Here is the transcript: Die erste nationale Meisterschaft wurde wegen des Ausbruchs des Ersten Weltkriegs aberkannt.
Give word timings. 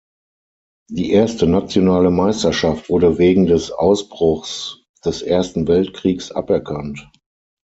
Die 0.89 1.11
erste 1.11 1.45
nationale 1.45 2.09
Meisterschaft 2.09 2.89
wurde 2.89 3.19
wegen 3.19 3.45
des 3.45 3.69
Ausbruchs 3.71 4.79
des 5.05 5.21
Ersten 5.21 5.67
Weltkriegs 5.67 6.31
aberkannt. 6.31 7.07